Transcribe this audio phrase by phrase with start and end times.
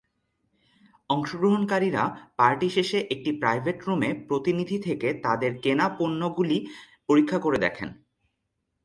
[1.09, 2.03] অংশগ্রহণকারীরা
[2.37, 6.57] party শেষে একটি private রুমে প্রতিনিধি থেকে তাদের কেনা পণ্যগুলি
[7.09, 7.89] পরীক্ষা করে দেখেন।